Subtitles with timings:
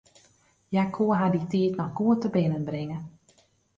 [0.71, 2.97] Hja koe har dy tiid noch goed tebinnenbringe.